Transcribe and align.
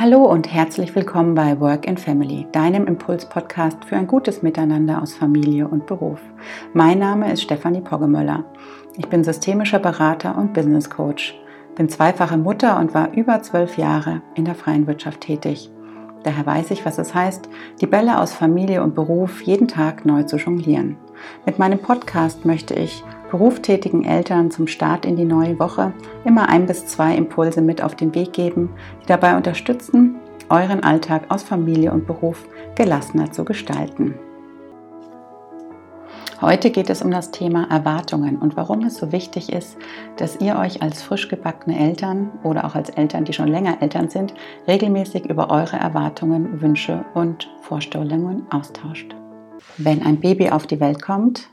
Hallo 0.00 0.22
und 0.22 0.52
herzlich 0.52 0.94
willkommen 0.94 1.34
bei 1.34 1.58
Work 1.58 1.88
and 1.88 1.98
Family, 1.98 2.46
deinem 2.52 2.86
Impuls-Podcast 2.86 3.84
für 3.84 3.96
ein 3.96 4.06
gutes 4.06 4.42
Miteinander 4.42 5.02
aus 5.02 5.12
Familie 5.12 5.66
und 5.66 5.86
Beruf. 5.86 6.20
Mein 6.72 7.00
Name 7.00 7.32
ist 7.32 7.42
Stefanie 7.42 7.80
Poggemöller. 7.80 8.44
Ich 8.96 9.08
bin 9.08 9.24
systemischer 9.24 9.80
Berater 9.80 10.38
und 10.38 10.52
Business 10.52 10.88
Coach, 10.88 11.36
bin 11.74 11.88
zweifache 11.88 12.36
Mutter 12.36 12.78
und 12.78 12.94
war 12.94 13.12
über 13.12 13.42
zwölf 13.42 13.76
Jahre 13.76 14.22
in 14.36 14.44
der 14.44 14.54
freien 14.54 14.86
Wirtschaft 14.86 15.22
tätig. 15.22 15.68
Daher 16.22 16.46
weiß 16.46 16.70
ich, 16.70 16.86
was 16.86 16.98
es 16.98 17.12
heißt, 17.12 17.48
die 17.80 17.88
Bälle 17.88 18.20
aus 18.20 18.32
Familie 18.32 18.84
und 18.84 18.94
Beruf 18.94 19.42
jeden 19.42 19.66
Tag 19.66 20.06
neu 20.06 20.22
zu 20.22 20.36
jonglieren. 20.36 20.96
Mit 21.44 21.58
meinem 21.58 21.80
Podcast 21.80 22.44
möchte 22.44 22.74
ich 22.74 23.02
berufstätigen 23.30 24.04
Eltern 24.04 24.50
zum 24.50 24.66
Start 24.66 25.04
in 25.04 25.16
die 25.16 25.24
neue 25.24 25.58
Woche 25.58 25.92
immer 26.24 26.48
ein 26.48 26.66
bis 26.66 26.86
zwei 26.86 27.14
Impulse 27.14 27.62
mit 27.62 27.82
auf 27.82 27.94
den 27.94 28.14
Weg 28.14 28.32
geben, 28.32 28.70
die 29.02 29.06
dabei 29.06 29.36
unterstützen, 29.36 30.16
euren 30.48 30.82
Alltag 30.82 31.22
aus 31.28 31.42
Familie 31.42 31.92
und 31.92 32.06
Beruf 32.06 32.46
gelassener 32.74 33.30
zu 33.32 33.44
gestalten. 33.44 34.14
Heute 36.40 36.70
geht 36.70 36.88
es 36.88 37.02
um 37.02 37.10
das 37.10 37.32
Thema 37.32 37.68
Erwartungen 37.68 38.36
und 38.36 38.56
warum 38.56 38.82
es 38.82 38.94
so 38.94 39.10
wichtig 39.10 39.52
ist, 39.52 39.76
dass 40.18 40.40
ihr 40.40 40.56
euch 40.56 40.82
als 40.82 41.02
frisch 41.02 41.28
gebackene 41.28 41.76
Eltern 41.76 42.30
oder 42.44 42.64
auch 42.64 42.76
als 42.76 42.90
Eltern, 42.90 43.24
die 43.24 43.32
schon 43.32 43.48
länger 43.48 43.82
Eltern 43.82 44.08
sind, 44.08 44.34
regelmäßig 44.68 45.26
über 45.28 45.50
eure 45.50 45.78
Erwartungen, 45.78 46.62
Wünsche 46.62 47.04
und 47.14 47.50
Vorstellungen 47.60 48.46
austauscht. 48.50 49.16
Wenn 49.78 50.04
ein 50.04 50.20
Baby 50.20 50.50
auf 50.50 50.68
die 50.68 50.78
Welt 50.78 51.02
kommt, 51.02 51.48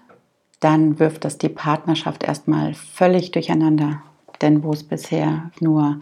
dann 0.59 1.00
wirft 1.00 1.26
das 1.26 1.38
die 1.38 1.50
Partnerschaft 1.50 2.23
erstmal 2.23 2.73
völlig 2.73 3.32
durcheinander. 3.32 4.02
Denn 4.41 4.64
wo 4.64 4.72
es 4.72 4.84
bisher 4.84 5.52
nur 5.59 6.00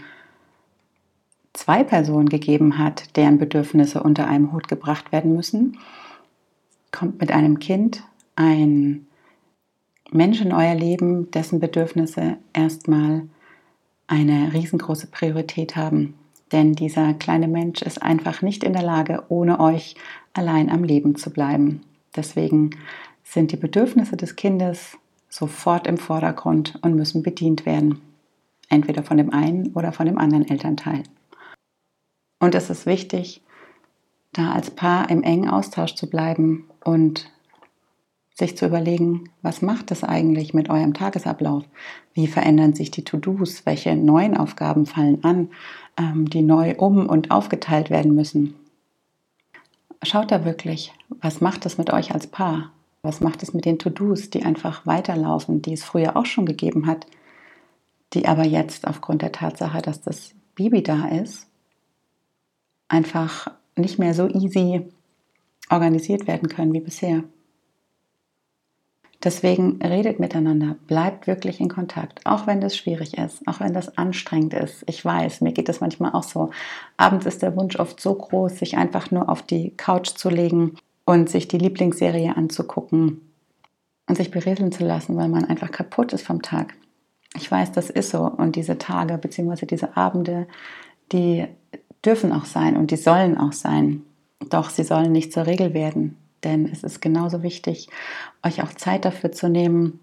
zwei 1.54 1.84
Personen 1.84 2.30
gegeben 2.30 2.78
hat, 2.78 3.16
deren 3.16 3.38
Bedürfnisse 3.38 4.02
unter 4.02 4.28
einem 4.28 4.52
Hut 4.52 4.68
gebracht 4.68 5.12
werden 5.12 5.36
müssen, 5.36 5.78
kommt 6.92 7.20
mit 7.20 7.32
einem 7.32 7.60
Kind 7.60 8.04
ein 8.36 9.08
Mensch 10.12 10.42
in 10.42 10.54
euer 10.54 10.76
Leben, 10.76 11.32
dessen 11.32 11.60
Bedürfnisse 11.60 12.38
erstmal 12.54 13.24
eine 14.08 14.54
riesengroße 14.54 15.08
Priorität 15.08 15.76
haben. 15.76 16.16
Denn 16.52 16.74
dieser 16.74 17.16
kleine 17.16 17.48
Mensch 17.48 17.82
ist 17.82 18.02
einfach 18.02 18.42
nicht 18.44 18.64
in 18.64 18.74
der 18.74 18.84
Lage, 18.84 19.24
ohne 19.30 19.60
euch 19.60 19.96
allein 20.34 20.70
am 20.70 20.84
Leben 20.84 21.16
zu 21.16 21.32
bleiben. 21.32 21.82
Deswegen 22.16 22.72
sind 23.24 23.52
die 23.52 23.58
Bedürfnisse 23.58 24.18
des 24.18 24.36
Kindes 24.36 24.98
sofort 25.30 25.88
im 25.88 25.98
Vordergrund 25.98 26.78
und 26.82 26.96
müssen 26.96 27.24
bedient 27.24 27.66
werden. 27.66 28.02
Entweder 28.70 29.04
von 29.04 29.18
dem 29.18 29.32
einen 29.34 29.74
oder 29.74 29.92
von 29.92 30.06
dem 30.06 30.18
anderen 30.18 30.48
Elternteil. 30.48 31.04
Und 32.40 32.56
es 32.56 32.70
ist 32.70 32.86
wichtig, 32.86 33.42
da 34.34 34.52
als 34.52 34.72
Paar 34.72 35.10
im 35.10 35.24
engen 35.24 35.50
Austausch 35.50 35.96
zu 35.96 36.10
bleiben 36.10 36.66
und 36.84 37.32
sich 38.36 38.58
zu 38.58 38.66
überlegen, 38.66 39.30
was 39.42 39.62
macht 39.62 39.92
es 39.92 40.04
eigentlich 40.04 40.54
mit 40.54 40.70
eurem 40.70 40.94
Tagesablauf? 40.94 41.64
Wie 42.14 42.28
verändern 42.28 42.74
sich 42.74 42.90
die 42.90 43.04
To-Dos? 43.04 43.66
Welche 43.66 43.96
neuen 43.96 44.36
Aufgaben 44.36 44.86
fallen 44.86 45.24
an, 45.24 45.50
ähm, 45.98 46.30
die 46.30 46.42
neu 46.42 46.76
um 46.76 47.08
und 47.08 47.32
aufgeteilt 47.32 47.90
werden 47.90 48.16
müssen? 48.16 48.56
Schaut 50.02 50.32
da 50.32 50.46
wirklich, 50.46 50.92
was 51.22 51.42
macht 51.42 51.66
es 51.66 51.78
mit 51.78 51.94
euch 51.94 52.14
als 52.14 52.28
Paar? 52.28 52.72
Was 53.04 53.20
macht 53.20 53.44
es 53.44 53.54
mit 53.54 53.66
den 53.66 53.80
To-Dos, 53.80 54.30
die 54.30 54.44
einfach 54.44 54.86
weiterlaufen, 54.86 55.62
die 55.62 55.74
es 55.74 55.84
früher 55.84 56.16
auch 56.16 56.26
schon 56.26 56.46
gegeben 56.46 56.88
hat, 56.88 57.06
die 58.14 58.28
aber 58.28 58.46
jetzt 58.46 58.88
aufgrund 58.88 59.22
der 59.22 59.34
Tatsache, 59.34 59.82
dass 59.82 60.02
das 60.02 60.34
Baby 60.56 60.84
da 60.84 61.10
ist, 61.10 61.48
einfach 62.88 63.52
nicht 63.76 64.00
mehr 64.00 64.14
so 64.14 64.30
easy 64.30 64.88
organisiert 65.70 66.28
werden 66.28 66.48
können 66.48 66.72
wie 66.72 66.80
bisher. 66.80 67.26
Deswegen 69.22 69.82
redet 69.82 70.20
miteinander, 70.20 70.78
bleibt 70.88 71.28
wirklich 71.28 71.60
in 71.60 71.70
Kontakt, 71.70 72.26
auch 72.26 72.48
wenn 72.48 72.62
das 72.62 72.78
schwierig 72.78 73.18
ist, 73.18 73.46
auch 73.48 73.60
wenn 73.60 73.74
das 73.74 73.98
anstrengend 73.98 74.54
ist. 74.54 74.84
Ich 74.88 75.04
weiß, 75.04 75.42
mir 75.42 75.52
geht 75.52 75.68
das 75.68 75.82
manchmal 75.82 76.14
auch 76.14 76.24
so. 76.24 76.52
Abends 76.96 77.26
ist 77.26 77.42
der 77.42 77.56
Wunsch 77.58 77.78
oft 77.78 78.00
so 78.00 78.16
groß, 78.16 78.60
sich 78.60 78.78
einfach 78.78 79.12
nur 79.12 79.28
auf 79.28 79.42
die 79.42 79.72
Couch 79.76 80.10
zu 80.10 80.30
legen 80.30 80.78
und 81.06 81.30
sich 81.30 81.48
die 81.48 81.58
Lieblingsserie 81.58 82.36
anzugucken 82.36 83.22
und 84.08 84.16
sich 84.16 84.32
berieseln 84.32 84.72
zu 84.72 84.86
lassen, 84.86 85.18
weil 85.18 85.30
man 85.30 85.46
einfach 85.46 85.72
kaputt 85.72 86.14
ist 86.14 86.26
vom 86.26 86.42
Tag. 86.42 86.76
Ich 87.36 87.50
weiß, 87.50 87.72
das 87.72 87.90
ist 87.90 88.12
so 88.12 88.24
und 88.24 88.56
diese 88.56 88.78
Tage 88.78 89.18
bzw. 89.18 89.66
diese 89.66 89.98
Abende, 89.98 90.48
die 91.12 91.48
dürfen 92.06 92.32
auch 92.32 92.46
sein 92.46 92.78
und 92.78 92.92
die 92.92 92.98
sollen 92.98 93.38
auch 93.38 93.54
sein. 93.54 94.04
Doch 94.50 94.70
sie 94.70 94.84
sollen 94.84 95.12
nicht 95.12 95.34
zur 95.34 95.48
Regel 95.48 95.74
werden, 95.74 96.18
denn 96.44 96.68
es 96.68 96.84
ist 96.84 97.02
genauso 97.02 97.44
wichtig, 97.44 97.88
euch 98.44 98.62
auch 98.62 98.74
Zeit 98.74 99.06
dafür 99.06 99.32
zu 99.32 99.50
nehmen 99.50 100.00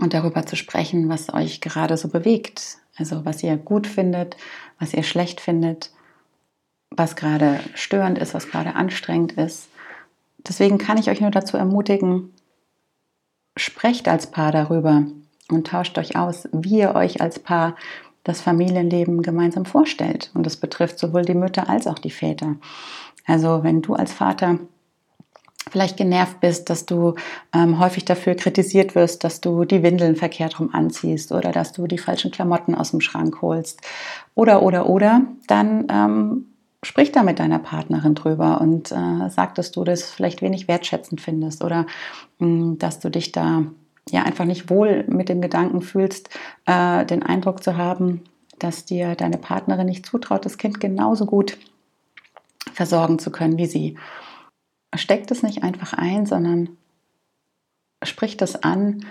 und 0.00 0.12
darüber 0.12 0.44
zu 0.44 0.56
sprechen, 0.56 1.08
was 1.08 1.32
euch 1.32 1.60
gerade 1.60 1.96
so 1.96 2.08
bewegt. 2.08 2.78
Also 2.96 3.24
was 3.24 3.42
ihr 3.44 3.56
gut 3.56 3.86
findet, 3.86 4.36
was 4.80 4.92
ihr 4.92 5.04
schlecht 5.04 5.40
findet, 5.40 5.92
was 6.90 7.14
gerade 7.14 7.60
störend 7.74 8.18
ist, 8.18 8.34
was 8.34 8.48
gerade 8.48 8.74
anstrengend 8.74 9.32
ist 9.32 9.68
Deswegen 10.38 10.78
kann 10.78 10.98
ich 10.98 11.10
euch 11.10 11.20
nur 11.20 11.30
dazu 11.30 11.56
ermutigen, 11.56 12.32
sprecht 13.56 14.08
als 14.08 14.30
Paar 14.30 14.52
darüber 14.52 15.04
und 15.50 15.66
tauscht 15.66 15.98
euch 15.98 16.16
aus, 16.16 16.48
wie 16.52 16.78
ihr 16.78 16.94
euch 16.94 17.20
als 17.20 17.38
Paar 17.38 17.76
das 18.24 18.40
Familienleben 18.40 19.22
gemeinsam 19.22 19.64
vorstellt. 19.64 20.30
Und 20.34 20.44
das 20.44 20.56
betrifft 20.56 20.98
sowohl 20.98 21.22
die 21.22 21.34
Mütter 21.34 21.68
als 21.68 21.86
auch 21.86 21.98
die 21.98 22.10
Väter. 22.10 22.56
Also 23.26 23.62
wenn 23.62 23.82
du 23.82 23.94
als 23.94 24.12
Vater 24.12 24.58
vielleicht 25.70 25.96
genervt 25.96 26.40
bist, 26.40 26.70
dass 26.70 26.86
du 26.86 27.14
ähm, 27.54 27.78
häufig 27.78 28.04
dafür 28.04 28.34
kritisiert 28.34 28.94
wirst, 28.94 29.24
dass 29.24 29.40
du 29.40 29.64
die 29.64 29.82
Windeln 29.82 30.16
verkehrt 30.16 30.58
rum 30.60 30.70
anziehst 30.72 31.32
oder 31.32 31.52
dass 31.52 31.72
du 31.72 31.86
die 31.86 31.98
falschen 31.98 32.30
Klamotten 32.30 32.74
aus 32.74 32.90
dem 32.90 33.00
Schrank 33.00 33.42
holst 33.42 33.80
oder 34.34 34.62
oder 34.62 34.88
oder, 34.88 35.22
dann 35.46 35.86
ähm, 35.90 36.46
sprich 36.84 37.12
da 37.12 37.22
mit 37.22 37.38
deiner 37.38 37.58
Partnerin 37.58 38.14
drüber 38.14 38.60
und 38.60 38.92
äh, 38.92 39.28
sag, 39.30 39.54
dass 39.56 39.72
du 39.72 39.84
das 39.84 40.10
vielleicht 40.10 40.42
wenig 40.42 40.68
wertschätzend 40.68 41.20
findest 41.20 41.64
oder 41.64 41.86
mh, 42.38 42.46
mm, 42.48 42.78
dass 42.78 43.00
du 43.00 43.10
dich 43.10 43.32
da 43.32 43.64
ja 44.10 44.22
einfach 44.22 44.44
nicht 44.44 44.70
wohl 44.70 45.04
mit 45.08 45.28
dem 45.28 45.40
Gedanken 45.40 45.82
fühlst, 45.82 46.30
äh, 46.66 47.04
den 47.04 47.22
Eindruck 47.22 47.62
zu 47.62 47.76
haben, 47.76 48.22
dass 48.58 48.84
dir 48.84 49.14
deine 49.14 49.38
Partnerin 49.38 49.86
nicht 49.86 50.06
zutraut, 50.06 50.44
das 50.44 50.58
Kind 50.58 50.80
genauso 50.80 51.26
gut 51.26 51.58
versorgen 52.72 53.18
zu 53.18 53.30
können 53.30 53.58
wie 53.58 53.66
sie. 53.66 53.98
Steck 54.94 55.26
das 55.26 55.42
nicht 55.42 55.62
einfach 55.62 55.92
ein, 55.92 56.26
sondern 56.26 56.70
sprich 58.02 58.36
das 58.36 58.62
an 58.62 59.04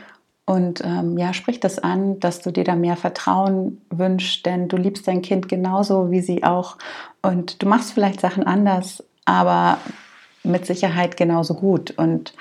und 0.47 0.81
ähm, 0.85 1.17
ja, 1.17 1.33
sprich 1.33 1.59
das 1.59 1.77
an, 1.77 2.21
dass 2.21 2.39
du 2.39 2.51
dir 2.51 2.63
da 2.63 2.77
mehr 2.77 2.95
Vertrauen 2.95 3.81
wünschst, 3.89 4.45
denn 4.45 4.69
du 4.69 4.77
liebst 4.77 5.05
dein 5.05 5.21
Kind 5.21 5.49
genauso 5.49 6.09
wie 6.09 6.21
sie 6.21 6.45
auch. 6.45 6.77
Und 7.21 7.61
du 7.61 7.67
machst 7.67 7.91
vielleicht 7.91 8.21
Sachen 8.21 8.45
anders, 8.45 9.03
aber 9.25 9.77
mit 10.43 10.65
Sicherheit 10.65 11.17
genauso 11.17 11.53
gut. 11.53 11.91
Und 11.97 12.33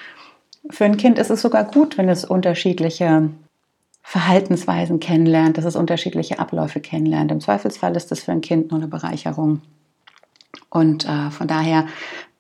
für 0.71 0.85
ein 0.85 0.97
Kind 0.97 1.19
ist 1.19 1.31
es 1.31 1.43
sogar 1.43 1.65
gut, 1.65 1.99
wenn 1.99 2.09
es 2.09 2.25
unterschiedliche 2.25 3.31
Verhaltensweisen 4.03 5.01
kennenlernt, 5.01 5.59
dass 5.59 5.65
es 5.65 5.75
unterschiedliche 5.75 6.39
Abläufe 6.39 6.79
kennenlernt. 6.79 7.33
Im 7.33 7.41
Zweifelsfall 7.41 7.97
ist 7.97 8.13
das 8.13 8.21
für 8.21 8.31
ein 8.31 8.41
Kind 8.41 8.71
nur 8.71 8.79
eine 8.79 8.89
Bereicherung. 8.89 9.63
Und 10.71 11.09
äh, 11.09 11.33
von 11.33 11.49
daher 11.49 11.87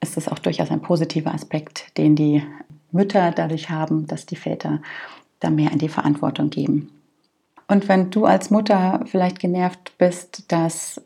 ist 0.00 0.16
es 0.16 0.28
auch 0.28 0.38
durchaus 0.38 0.70
ein 0.70 0.80
positiver 0.80 1.34
Aspekt, 1.34 1.98
den 1.98 2.14
die 2.14 2.44
Mütter 2.92 3.32
dadurch 3.32 3.68
haben, 3.68 4.06
dass 4.06 4.26
die 4.26 4.36
Väter 4.36 4.80
da 5.46 5.50
mehr 5.50 5.72
in 5.72 5.78
die 5.78 5.88
Verantwortung 5.88 6.50
geben. 6.50 6.90
Und 7.68 7.88
wenn 7.88 8.10
du 8.10 8.26
als 8.26 8.50
Mutter 8.50 9.00
vielleicht 9.06 9.40
genervt 9.40 9.98
bist, 9.98 10.50
dass 10.52 11.00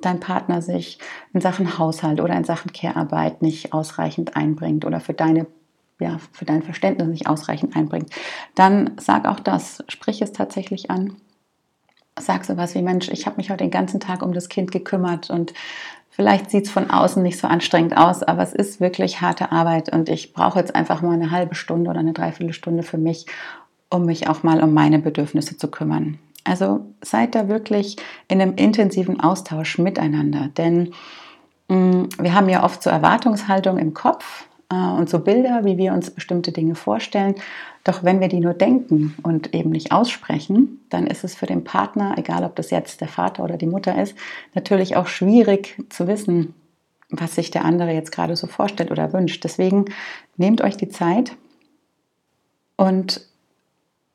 dein 0.00 0.20
Partner 0.20 0.62
sich 0.62 0.98
in 1.32 1.40
Sachen 1.40 1.78
Haushalt 1.78 2.20
oder 2.20 2.34
in 2.34 2.44
Sachen 2.44 2.72
Care-Arbeit 2.72 3.42
nicht 3.42 3.72
ausreichend 3.72 4.36
einbringt 4.36 4.84
oder 4.84 5.00
für 5.00 5.14
deine 5.14 5.46
ja, 5.98 6.18
für 6.32 6.44
dein 6.44 6.62
Verständnis 6.62 7.08
nicht 7.08 7.26
ausreichend 7.26 7.74
einbringt, 7.74 8.10
dann 8.54 8.92
sag 8.98 9.26
auch 9.26 9.40
das, 9.40 9.82
sprich 9.88 10.20
es 10.20 10.32
tatsächlich 10.32 10.90
an. 10.90 11.16
Sag 12.18 12.44
so 12.44 12.58
was 12.58 12.74
wie, 12.74 12.82
Mensch, 12.82 13.08
ich 13.08 13.26
habe 13.26 13.36
mich 13.36 13.50
heute 13.50 13.64
den 13.64 13.70
ganzen 13.70 13.98
Tag 13.98 14.22
um 14.22 14.34
das 14.34 14.50
Kind 14.50 14.72
gekümmert 14.72 15.30
und 15.30 15.54
vielleicht 16.10 16.50
sieht 16.50 16.66
es 16.66 16.70
von 16.70 16.90
außen 16.90 17.22
nicht 17.22 17.38
so 17.38 17.46
anstrengend 17.46 17.96
aus, 17.96 18.22
aber 18.22 18.42
es 18.42 18.52
ist 18.52 18.80
wirklich 18.80 19.22
harte 19.22 19.52
Arbeit 19.52 19.90
und 19.90 20.10
ich 20.10 20.32
brauche 20.34 20.58
jetzt 20.58 20.74
einfach 20.74 21.00
mal 21.00 21.14
eine 21.14 21.30
halbe 21.30 21.54
Stunde 21.54 21.90
oder 21.90 22.00
eine 22.00 22.12
Dreiviertelstunde 22.12 22.82
für 22.82 22.98
mich, 22.98 23.26
um 23.90 24.04
mich 24.04 24.28
auch 24.28 24.42
mal 24.42 24.62
um 24.62 24.74
meine 24.74 24.98
Bedürfnisse 24.98 25.56
zu 25.56 25.68
kümmern. 25.68 26.18
Also 26.44 26.86
seid 27.02 27.34
da 27.34 27.48
wirklich 27.48 27.96
in 28.28 28.40
einem 28.40 28.54
intensiven 28.54 29.20
Austausch 29.20 29.78
miteinander, 29.78 30.48
denn 30.56 30.92
mh, 31.68 31.76
mm, 31.76 32.08
wir 32.20 32.34
haben 32.34 32.48
ja 32.48 32.62
oft 32.64 32.82
so 32.82 32.90
Erwartungshaltung 32.90 33.78
im 33.78 33.94
Kopf, 33.94 34.46
äh, 34.70 34.74
und 34.74 35.08
so 35.08 35.20
Bilder, 35.20 35.64
wie 35.64 35.78
wir 35.78 35.92
uns 35.92 36.10
bestimmte 36.10 36.52
Dinge 36.52 36.74
vorstellen. 36.74 37.34
Doch 37.84 38.02
wenn 38.02 38.20
wir 38.20 38.28
die 38.28 38.40
nur 38.40 38.54
denken 38.54 39.14
und 39.22 39.54
eben 39.54 39.70
nicht 39.70 39.92
aussprechen, 39.92 40.80
dann 40.90 41.06
ist 41.06 41.24
es 41.24 41.34
für 41.34 41.46
den 41.46 41.62
Partner, 41.64 42.16
egal 42.18 42.44
ob 42.44 42.56
das 42.56 42.70
jetzt 42.70 43.00
der 43.00 43.08
Vater 43.08 43.44
oder 43.44 43.56
die 43.56 43.66
Mutter 43.66 44.00
ist, 44.00 44.16
natürlich 44.54 44.96
auch 44.96 45.06
schwierig 45.06 45.80
zu 45.88 46.08
wissen, 46.08 46.54
was 47.10 47.36
sich 47.36 47.52
der 47.52 47.64
andere 47.64 47.92
jetzt 47.92 48.10
gerade 48.10 48.34
so 48.34 48.48
vorstellt 48.48 48.90
oder 48.90 49.12
wünscht. 49.12 49.44
Deswegen 49.44 49.84
nehmt 50.36 50.62
euch 50.62 50.76
die 50.76 50.88
Zeit 50.88 51.36
und 52.76 53.20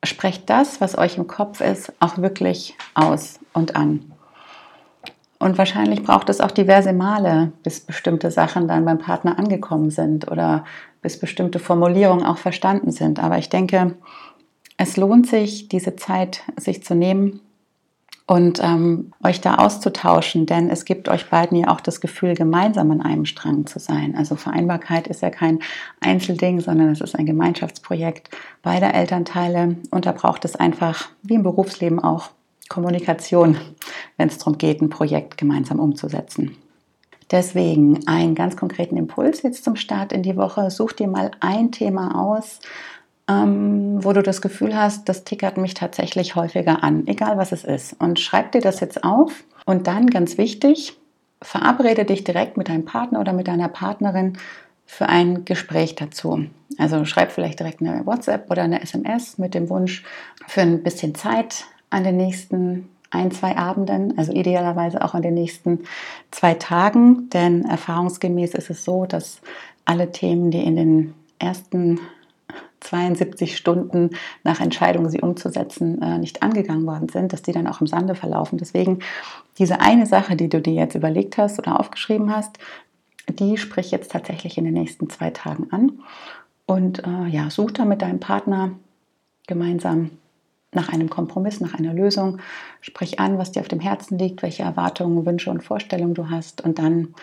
sprecht 0.04 0.50
das, 0.50 0.82
was 0.82 0.98
euch 0.98 1.18
im 1.18 1.28
Kopf 1.28 1.62
ist, 1.62 1.94
auch 2.00 2.18
wirklich 2.18 2.76
aus 2.94 3.40
und 3.54 3.76
an. 3.76 4.12
Und 5.40 5.58
wahrscheinlich 5.58 6.04
braucht 6.04 6.30
es 6.30 6.40
auch 6.40 6.52
diverse 6.52 6.94
Male, 6.94 7.52
bis 7.64 7.80
bestimmte 7.80 8.30
Sachen 8.30 8.68
dann 8.68 8.86
beim 8.86 9.00
Partner 9.00 9.40
angekommen 9.40 9.90
sind 9.90 10.30
oder 10.32 10.66
bis 11.02 11.20
bestimmte 11.20 11.58
Formulierungen 11.58 12.26
auch 12.26 12.38
verstanden 12.38 12.92
sind. 12.92 13.20
Aber 13.20 13.40
ich 13.40 13.50
denke, 13.50 13.96
es 14.78 14.98
lohnt 14.98 15.28
sich, 15.28 15.68
diese 15.68 15.96
Zeit 15.96 16.44
sich 16.58 16.84
zu 16.84 16.94
nehmen 16.94 17.40
und 18.32 18.64
ähm, 18.64 19.12
euch 19.26 19.42
da 19.42 19.56
auszutauschen, 19.56 20.46
denn 20.46 20.70
es 20.70 20.86
gibt 20.86 21.10
euch 21.10 21.30
beiden 21.30 21.58
ja 21.58 21.68
auch 21.68 21.82
das 21.82 22.00
Gefühl, 22.00 22.34
gemeinsam 22.34 22.90
an 22.92 23.02
einem 23.02 23.26
Strang 23.26 23.66
zu 23.66 23.78
sein. 23.78 24.16
Also 24.16 24.38
Vereinbarkeit 24.38 25.08
ist 25.08 25.22
ja 25.22 25.30
kein 25.30 25.60
Einzelding, 26.00 26.62
sondern 26.62 26.88
es 26.92 27.02
ist 27.02 27.14
ein 27.14 27.26
Gemeinschaftsprojekt 27.26 28.30
beider 28.64 28.94
Elternteile 28.94 29.76
und 29.90 30.06
da 30.06 30.14
braucht 30.14 30.46
es 30.46 30.56
einfach, 30.56 31.10
wie 31.24 31.34
im 31.34 31.44
Berufsleben 31.44 32.00
auch, 32.00 32.30
Kommunikation, 32.70 33.58
wenn 34.16 34.30
es 34.30 34.38
darum 34.38 34.58
geht, 34.58 34.82
ein 34.82 34.90
Projekt 34.90 35.38
gemeinsam 35.38 35.78
umzusetzen. 35.82 36.56
Deswegen 37.32 38.08
einen 38.08 38.34
ganz 38.34 38.56
konkreten 38.56 38.96
Impuls 38.96 39.42
jetzt 39.42 39.66
zum 39.66 39.76
Start 39.76 40.14
in 40.14 40.24
die 40.24 40.38
Woche. 40.38 40.72
Such 40.72 40.94
dir 40.94 41.10
mal 41.10 41.32
ein 41.42 41.74
Thema 41.74 42.18
aus, 42.18 42.62
ähm, 43.32 44.04
wo 44.04 44.14
du 44.14 44.22
das 44.22 44.42
Gefühl 44.42 44.76
hast, 44.76 45.08
das 45.08 45.24
tickert 45.24 45.58
mich 45.58 45.74
tatsächlich 45.74 46.36
häufiger 46.36 46.84
an, 46.84 47.08
egal 47.08 47.38
was 47.38 47.52
es 47.52 47.64
ist. 47.64 47.96
Und 48.00 48.20
schreib 48.20 48.52
dir 48.52 48.62
das 48.62 48.80
jetzt 48.80 49.04
auf 49.04 49.44
und 49.66 49.88
dann 49.88 50.08
ganz 50.08 50.38
wichtig, 50.38 50.98
verabrede 51.42 52.06
dich 52.06 52.24
direkt 52.24 52.58
mit 52.58 52.70
deinem 52.70 52.86
Partner 52.86 53.20
oder 53.20 53.34
mit 53.34 53.48
deiner 53.48 53.70
Partnerin 53.70 54.38
für 54.86 55.08
ein 55.08 55.46
Gespräch 55.46 55.96
dazu. 55.96 56.46
Also 56.78 57.06
schreib 57.06 57.32
vielleicht 57.32 57.60
direkt 57.60 57.82
eine 57.82 58.06
WhatsApp 58.06 58.50
oder 58.52 58.64
eine 58.64 58.82
SMS 58.82 59.38
mit 59.38 59.54
dem 59.54 59.70
Wunsch 59.70 60.04
für 60.48 60.62
ein 60.62 60.84
bisschen 60.84 61.16
Zeit 61.16 61.66
an 61.90 62.04
den 62.04 62.18
nächsten 62.18 62.90
ein, 63.10 63.32
zwei 63.32 63.58
Abenden, 63.58 64.18
also 64.18 64.32
idealerweise 64.32 65.04
auch 65.04 65.14
an 65.14 65.22
den 65.22 65.34
nächsten 65.34 65.80
zwei 66.32 66.54
Tagen, 66.54 67.30
denn 67.30 67.66
erfahrungsgemäß 67.66 68.54
ist 68.54 68.70
es 68.70 68.86
so, 68.86 69.06
dass 69.06 69.42
alle 69.84 70.12
Themen, 70.12 70.50
die 70.52 70.64
in 70.64 70.78
den 70.78 71.14
ersten 71.38 72.00
72 72.82 73.56
Stunden 73.56 74.12
nach 74.44 74.60
Entscheidung, 74.60 75.10
sie 75.10 75.22
umzusetzen, 75.22 76.02
äh, 76.02 76.18
nicht 76.18 76.44
angegangen 76.44 76.86
worden 76.86 77.10
sind, 77.10 77.32
dass 77.32 77.42
die 77.42 77.54
dann 77.54 77.68
auch 77.68 77.82
im 77.82 77.88
Sande 77.88 78.16
verlaufen. 78.16 78.58
Deswegen 78.58 79.00
diese 79.58 79.80
eine 79.80 80.06
Sache, 80.06 80.36
die 80.36 80.50
du 80.50 80.62
dir 80.62 80.74
jetzt 80.74 80.96
überlegt 80.96 81.38
hast 81.38 81.60
oder 81.60 81.80
aufgeschrieben 81.80 82.36
hast, 82.36 82.58
die 83.30 83.58
sprich 83.58 83.92
jetzt 83.92 84.12
tatsächlich 84.12 84.58
in 84.58 84.66
den 84.66 84.74
nächsten 84.74 85.10
zwei 85.10 85.30
Tagen 85.30 85.68
an 85.72 86.00
und 86.66 87.06
äh, 87.06 87.28
ja, 87.28 87.50
such 87.50 87.72
da 87.72 87.86
mit 87.86 88.02
deinem 88.02 88.20
Partner 88.20 88.72
gemeinsam 89.48 90.12
nach 90.74 90.90
einem 90.90 91.10
Kompromiss, 91.10 91.60
nach 91.60 91.74
einer 91.74 91.94
Lösung. 91.94 92.40
Sprich 92.80 93.20
an, 93.20 93.38
was 93.38 93.52
dir 93.52 93.60
auf 93.60 93.68
dem 93.68 93.82
Herzen 93.82 94.18
liegt, 94.18 94.42
welche 94.42 94.64
Erwartungen, 94.64 95.26
Wünsche 95.26 95.50
und 95.50 95.64
Vorstellungen 95.64 96.14
du 96.14 96.30
hast. 96.30 96.62
Und 96.62 96.80
dann 96.80 97.14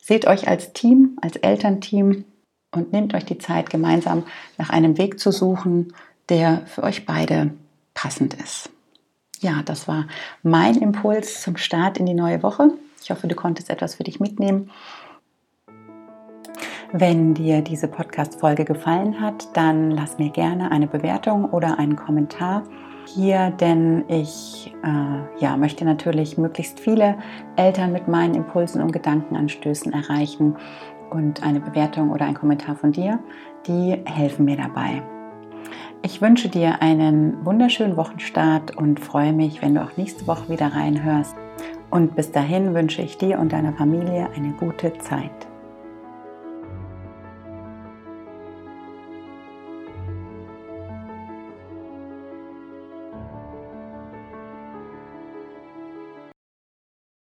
seht 0.00 0.26
euch 0.26 0.48
als 0.48 0.72
Team, 0.72 1.18
als 1.20 1.36
Elternteam 1.36 2.24
und 2.74 2.92
nehmt 2.92 3.14
euch 3.14 3.24
die 3.24 3.38
Zeit, 3.38 3.70
gemeinsam 3.70 4.24
nach 4.58 4.70
einem 4.70 4.98
Weg 4.98 5.18
zu 5.18 5.32
suchen, 5.32 5.92
der 6.28 6.66
für 6.66 6.82
euch 6.82 7.06
beide 7.06 7.52
passend 7.94 8.34
ist. 8.34 8.70
Ja, 9.40 9.62
das 9.64 9.88
war 9.88 10.06
mein 10.42 10.76
Impuls 10.76 11.42
zum 11.42 11.56
Start 11.56 11.98
in 11.98 12.06
die 12.06 12.14
neue 12.14 12.42
Woche. 12.42 12.70
Ich 13.02 13.10
hoffe, 13.10 13.28
du 13.28 13.34
konntest 13.34 13.70
etwas 13.70 13.94
für 13.94 14.04
dich 14.04 14.20
mitnehmen. 14.20 14.70
Wenn 16.92 17.34
dir 17.34 17.62
diese 17.62 17.86
Podcast-Folge 17.86 18.64
gefallen 18.64 19.20
hat, 19.20 19.56
dann 19.56 19.90
lass 19.90 20.18
mir 20.18 20.30
gerne 20.30 20.70
eine 20.70 20.86
Bewertung 20.86 21.44
oder 21.44 21.78
einen 21.78 21.96
Kommentar 21.96 22.64
hier, 23.08 23.50
denn 23.50 24.04
ich 24.08 24.74
äh, 24.84 25.42
ja, 25.42 25.56
möchte 25.56 25.84
natürlich 25.84 26.38
möglichst 26.38 26.80
viele 26.80 27.16
Eltern 27.56 27.92
mit 27.92 28.08
meinen 28.08 28.34
Impulsen 28.34 28.82
und 28.82 28.92
Gedankenanstößen 28.92 29.92
erreichen. 29.92 30.56
Und 31.10 31.42
eine 31.42 31.60
Bewertung 31.60 32.10
oder 32.10 32.26
ein 32.26 32.34
Kommentar 32.34 32.76
von 32.76 32.92
dir, 32.92 33.18
die 33.66 33.96
helfen 34.04 34.44
mir 34.44 34.56
dabei. 34.56 35.02
Ich 36.02 36.20
wünsche 36.20 36.48
dir 36.48 36.82
einen 36.82 37.44
wunderschönen 37.44 37.96
Wochenstart 37.96 38.76
und 38.76 39.00
freue 39.00 39.32
mich, 39.32 39.62
wenn 39.62 39.74
du 39.74 39.82
auch 39.82 39.96
nächste 39.96 40.26
Woche 40.26 40.48
wieder 40.48 40.66
reinhörst. 40.66 41.34
Und 41.90 42.14
bis 42.14 42.30
dahin 42.30 42.74
wünsche 42.74 43.02
ich 43.02 43.16
dir 43.16 43.38
und 43.38 43.52
deiner 43.52 43.72
Familie 43.72 44.28
eine 44.36 44.52
gute 44.52 44.92
Zeit. 44.98 45.48